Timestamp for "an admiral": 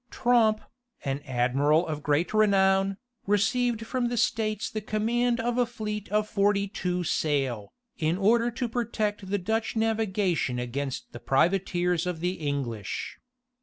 1.05-1.85